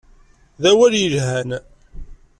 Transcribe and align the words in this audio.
D 0.61 0.63
awal 0.71 0.93
yelhan. 1.01 1.49